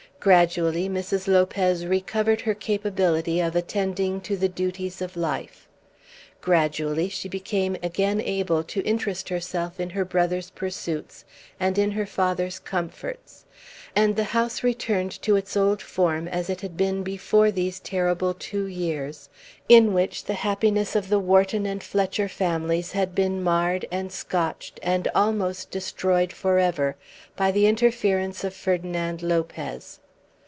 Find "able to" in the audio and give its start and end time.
8.21-8.83